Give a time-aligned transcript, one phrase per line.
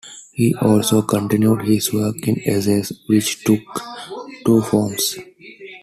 [0.31, 3.61] He also continued his work in essays, which took
[4.43, 5.17] two forms.